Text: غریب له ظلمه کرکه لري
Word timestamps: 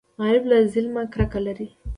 غریب 0.23 0.43
له 0.49 0.57
ظلمه 0.73 1.03
کرکه 1.13 1.39
لري 1.45 1.67